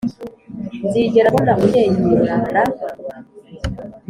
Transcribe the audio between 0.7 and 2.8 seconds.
nzigera mbona unyenyura ra